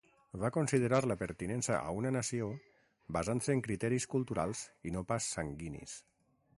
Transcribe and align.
Va 0.43 0.49
considerar 0.53 1.01
la 1.11 1.17
pertinença 1.19 1.75
a 1.81 1.91
una 1.99 2.13
nació 2.17 2.49
basant-se 3.19 3.55
en 3.57 3.63
criteris 3.69 4.09
culturals 4.15 4.67
i 4.91 4.97
no 4.99 5.05
pas 5.15 5.33
sanguinis. 5.37 5.97